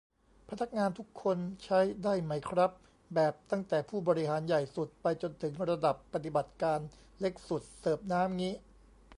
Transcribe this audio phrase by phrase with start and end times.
[0.49, 2.71] พนักงานทุกคนใช้ได้ไหมครับ
[3.13, 6.79] แบบตั้งแต่ผู้บริหารใหญ่สุด ไปจนถึงระดับปฏิบัติการ
[7.19, 8.53] เล็กสุด เสิร์ฟน้ำงี้